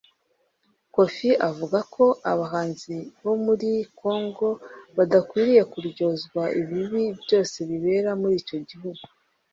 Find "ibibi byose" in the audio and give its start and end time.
6.61-7.57